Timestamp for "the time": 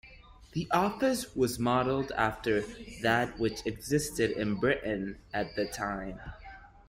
5.55-6.19